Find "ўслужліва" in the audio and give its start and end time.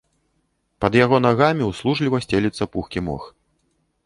1.71-2.21